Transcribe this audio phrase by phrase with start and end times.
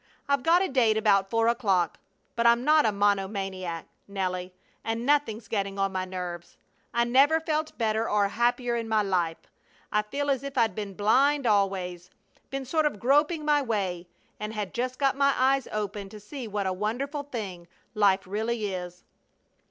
[0.27, 1.99] I've got a date about four o'clock.
[2.35, 4.51] But I'm not a monomaniac, Nelly,
[4.83, 6.57] and nothing's getting on my nerves.
[6.91, 9.37] I never felt better or happier in my life.
[9.91, 12.09] I feel as if I'd been blind always,
[12.49, 14.07] been sort of groping my way,
[14.39, 18.73] and had just got my eyes open to see what a wonderful thing life really
[18.73, 19.03] is."